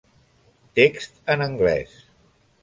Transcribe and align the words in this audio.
Text 0.79 1.21
en 1.35 1.45
anglès. 1.47 1.95